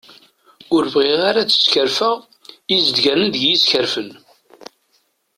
[0.75, 2.15] Ur bɣiɣ ara ad skerfen
[2.75, 4.09] izeddganen deg yiskerfen.